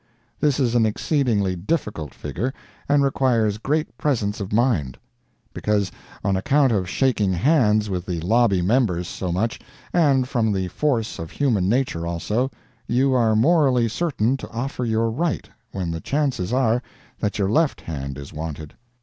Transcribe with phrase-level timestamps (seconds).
[0.39, 2.55] This is an exceedingly difficult figure,
[2.89, 4.97] and requires great presence of mind;
[5.53, 5.91] because,
[6.23, 9.59] on account of shaking hands with the lobby members so much,
[9.93, 12.49] and from the force of human nature also,
[12.87, 16.81] you are morally certain to offer your right, when the chances are
[17.19, 18.73] that your left hand is wanted.